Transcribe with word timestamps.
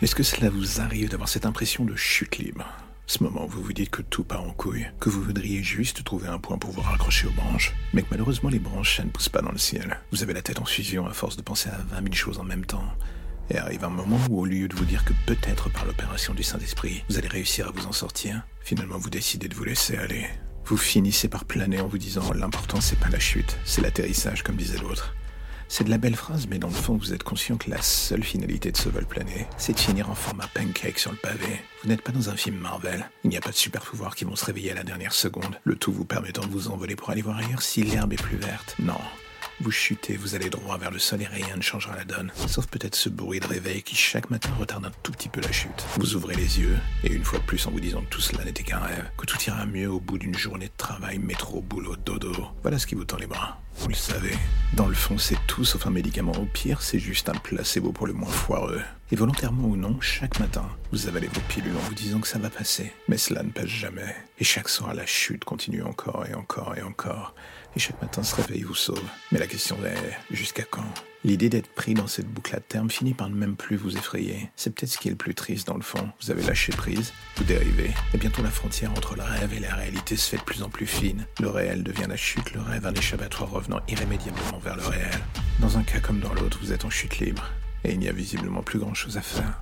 Est-ce 0.00 0.14
que 0.14 0.22
cela 0.22 0.48
vous 0.48 0.80
arrive 0.80 1.08
d'avoir 1.08 1.28
cette 1.28 1.44
impression 1.44 1.84
de 1.84 1.96
chute 1.96 2.38
libre? 2.38 2.64
Ce 3.08 3.20
moment 3.24 3.46
où 3.46 3.48
vous 3.48 3.64
vous 3.64 3.72
dites 3.72 3.90
que 3.90 4.02
tout 4.02 4.22
part 4.22 4.44
en 4.44 4.52
couille, 4.52 4.86
que 5.00 5.08
vous 5.08 5.20
voudriez 5.20 5.60
juste 5.64 6.04
trouver 6.04 6.28
un 6.28 6.38
point 6.38 6.56
pour 6.56 6.70
vous 6.70 6.82
raccrocher 6.82 7.26
aux 7.26 7.32
branches, 7.32 7.74
mais 7.92 8.02
que 8.02 8.08
malheureusement 8.12 8.48
les 8.48 8.60
branches, 8.60 9.00
ne 9.00 9.10
poussent 9.10 9.28
pas 9.28 9.42
dans 9.42 9.50
le 9.50 9.58
ciel. 9.58 9.98
Vous 10.12 10.22
avez 10.22 10.34
la 10.34 10.42
tête 10.42 10.60
en 10.60 10.64
fusion 10.64 11.04
à 11.08 11.12
force 11.12 11.36
de 11.36 11.42
penser 11.42 11.68
à 11.70 11.78
20 11.96 12.02
000 12.04 12.14
choses 12.14 12.38
en 12.38 12.44
même 12.44 12.64
temps. 12.64 12.84
Et 13.50 13.58
arrive 13.58 13.82
un 13.82 13.88
moment 13.88 14.20
où, 14.30 14.40
au 14.40 14.44
lieu 14.44 14.68
de 14.68 14.76
vous 14.76 14.84
dire 14.84 15.04
que 15.04 15.14
peut-être 15.26 15.68
par 15.68 15.84
l'opération 15.84 16.32
du 16.32 16.44
Saint-Esprit, 16.44 17.02
vous 17.08 17.18
allez 17.18 17.26
réussir 17.26 17.66
à 17.66 17.72
vous 17.72 17.86
en 17.86 17.92
sortir, 17.92 18.42
finalement 18.60 18.98
vous 18.98 19.10
décidez 19.10 19.48
de 19.48 19.54
vous 19.56 19.64
laisser 19.64 19.96
aller. 19.96 20.28
Vous 20.64 20.76
finissez 20.76 21.26
par 21.26 21.44
planer 21.44 21.80
en 21.80 21.88
vous 21.88 21.98
disant 21.98 22.32
l'important 22.34 22.80
c'est 22.80 23.00
pas 23.00 23.08
la 23.08 23.18
chute, 23.18 23.58
c'est 23.64 23.80
l'atterrissage 23.80 24.44
comme 24.44 24.54
disait 24.54 24.78
l'autre. 24.78 25.12
C'est 25.70 25.84
de 25.84 25.90
la 25.90 25.98
belle 25.98 26.16
phrase, 26.16 26.46
mais 26.48 26.58
dans 26.58 26.68
le 26.68 26.74
fond, 26.74 26.96
vous 26.96 27.12
êtes 27.12 27.22
conscient 27.22 27.58
que 27.58 27.68
la 27.68 27.82
seule 27.82 28.24
finalité 28.24 28.72
de 28.72 28.76
ce 28.78 28.88
vol 28.88 29.04
plané, 29.04 29.46
c'est 29.58 29.74
de 29.74 29.78
finir 29.78 30.08
en 30.08 30.14
format 30.14 30.48
pancake 30.54 30.98
sur 30.98 31.10
le 31.10 31.18
pavé. 31.18 31.60
Vous 31.82 31.90
n'êtes 31.90 32.00
pas 32.00 32.10
dans 32.10 32.30
un 32.30 32.36
film 32.36 32.56
Marvel. 32.56 33.08
Il 33.22 33.30
n'y 33.30 33.36
a 33.36 33.42
pas 33.42 33.50
de 33.50 33.54
super 33.54 33.82
pouvoirs 33.82 34.16
qui 34.16 34.24
vont 34.24 34.34
se 34.34 34.46
réveiller 34.46 34.72
à 34.72 34.74
la 34.74 34.82
dernière 34.82 35.12
seconde, 35.12 35.60
le 35.64 35.76
tout 35.76 35.92
vous 35.92 36.06
permettant 36.06 36.42
de 36.42 36.50
vous 36.50 36.68
envoler 36.68 36.96
pour 36.96 37.10
aller 37.10 37.20
voir 37.20 37.36
ailleurs 37.36 37.60
si 37.60 37.82
l'herbe 37.82 38.14
est 38.14 38.22
plus 38.22 38.38
verte. 38.38 38.76
Non, 38.78 38.98
vous 39.60 39.72
chutez, 39.72 40.16
vous 40.16 40.36
allez 40.36 40.50
droit 40.50 40.78
vers 40.78 40.92
le 40.92 41.00
sol 41.00 41.20
et 41.20 41.26
rien 41.26 41.56
ne 41.56 41.62
changera 41.62 41.96
la 41.96 42.04
donne. 42.04 42.30
Sauf 42.46 42.66
peut-être 42.68 42.94
ce 42.94 43.08
bruit 43.08 43.40
de 43.40 43.46
réveil 43.46 43.82
qui 43.82 43.96
chaque 43.96 44.30
matin 44.30 44.50
retarde 44.58 44.84
un 44.84 44.92
tout 45.02 45.10
petit 45.10 45.28
peu 45.28 45.40
la 45.40 45.50
chute. 45.50 45.84
Vous 45.96 46.14
ouvrez 46.14 46.36
les 46.36 46.60
yeux, 46.60 46.76
et 47.02 47.12
une 47.12 47.24
fois 47.24 47.40
de 47.40 47.44
plus 47.44 47.66
en 47.66 47.72
vous 47.72 47.80
disant 47.80 48.02
que 48.02 48.08
tout 48.08 48.20
cela 48.20 48.44
n'était 48.44 48.62
qu'un 48.62 48.78
rêve, 48.78 49.10
que 49.16 49.26
tout 49.26 49.36
ira 49.46 49.66
mieux 49.66 49.90
au 49.90 49.98
bout 49.98 50.18
d'une 50.18 50.36
journée 50.36 50.66
de 50.66 50.76
travail, 50.76 51.18
métro, 51.18 51.60
boulot, 51.60 51.96
dodo. 51.96 52.32
Voilà 52.62 52.78
ce 52.78 52.86
qui 52.86 52.94
vous 52.94 53.04
tend 53.04 53.16
les 53.16 53.26
bras. 53.26 53.60
Vous 53.78 53.88
le 53.88 53.94
savez. 53.94 54.36
Dans 54.74 54.86
le 54.86 54.94
fond, 54.94 55.18
c'est 55.18 55.38
tout 55.46 55.64
sauf 55.64 55.86
un 55.86 55.90
médicament. 55.90 56.32
Au 56.32 56.46
pire, 56.46 56.82
c'est 56.82 56.98
juste 56.98 57.28
un 57.28 57.34
placebo 57.34 57.92
pour 57.92 58.06
le 58.06 58.12
moins 58.12 58.30
foireux. 58.30 58.82
Et 59.10 59.16
volontairement 59.16 59.68
ou 59.68 59.76
non, 59.76 60.00
chaque 60.00 60.38
matin, 60.40 60.68
vous 60.92 61.06
avalez 61.06 61.28
vos 61.28 61.40
pilules 61.48 61.76
en 61.76 61.88
vous 61.88 61.94
disant 61.94 62.20
que 62.20 62.26
ça 62.26 62.38
va 62.38 62.50
passer. 62.50 62.92
Mais 63.06 63.18
cela 63.18 63.42
ne 63.42 63.50
passe 63.50 63.66
jamais. 63.66 64.14
Et 64.38 64.44
chaque 64.44 64.68
soir, 64.68 64.94
la 64.94 65.06
chute 65.06 65.44
continue 65.44 65.82
encore 65.82 66.26
et 66.26 66.34
encore 66.34 66.76
et 66.76 66.82
encore 66.82 67.34
et 67.76 67.80
chaque 67.80 68.00
matin 68.02 68.22
ce 68.22 68.34
réveil 68.34 68.62
vous 68.62 68.74
sauve. 68.74 69.02
Mais 69.30 69.38
la 69.38 69.46
question 69.48 69.76
est 69.84 70.34
jusqu'à 70.34 70.62
quand? 70.62 70.84
L'idée 71.24 71.48
d'être 71.48 71.68
pris 71.68 71.94
dans 71.94 72.06
cette 72.06 72.28
boucle 72.28 72.54
à 72.54 72.60
terme 72.60 72.90
finit 72.90 73.14
par 73.14 73.28
ne 73.28 73.34
même 73.34 73.56
plus 73.56 73.76
vous 73.76 73.96
effrayer. 73.96 74.50
C'est 74.54 74.72
peut-être 74.72 74.92
ce 74.92 74.98
qui 74.98 75.08
est 75.08 75.10
le 75.10 75.16
plus 75.16 75.34
triste 75.34 75.66
dans 75.66 75.74
le 75.74 75.82
fond. 75.82 76.08
Vous 76.22 76.30
avez 76.30 76.44
lâché 76.44 76.72
prise, 76.72 77.12
vous 77.36 77.44
dérivez, 77.44 77.90
et 78.14 78.18
bientôt 78.18 78.42
la 78.42 78.50
frontière 78.50 78.92
entre 78.92 79.16
le 79.16 79.22
rêve 79.22 79.52
et 79.52 79.58
la 79.58 79.74
réalité 79.74 80.16
se 80.16 80.30
fait 80.30 80.36
de 80.36 80.42
plus 80.42 80.62
en 80.62 80.68
plus 80.68 80.86
fine. 80.86 81.26
Le 81.40 81.48
réel 81.48 81.82
devient 81.82 82.06
la 82.08 82.16
chute, 82.16 82.52
le 82.54 82.60
rêve 82.60 82.86
un 82.86 82.94
échappatoire 82.94 83.50
revenant 83.50 83.80
irrémédiablement 83.88 84.58
vers 84.58 84.76
le 84.76 84.86
réel. 84.86 85.20
Dans 85.58 85.76
un 85.76 85.82
cas 85.82 85.98
comme 85.98 86.20
dans 86.20 86.34
l'autre, 86.34 86.60
vous 86.62 86.72
êtes 86.72 86.84
en 86.84 86.90
chute 86.90 87.18
libre, 87.18 87.50
et 87.82 87.92
il 87.92 87.98
n'y 87.98 88.08
a 88.08 88.12
visiblement 88.12 88.62
plus 88.62 88.78
grand-chose 88.78 89.16
à 89.16 89.22
faire. 89.22 89.60